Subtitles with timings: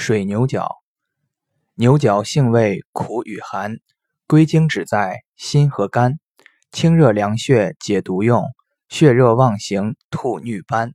[0.00, 0.76] 水牛角，
[1.74, 3.78] 牛角性味苦与寒，
[4.28, 6.20] 归经只在心和肝，
[6.70, 8.44] 清热凉血，解毒用，
[8.88, 10.94] 血热妄行，吐衄斑。